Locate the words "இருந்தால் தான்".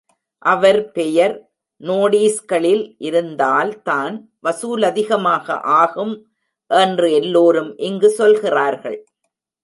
2.97-4.15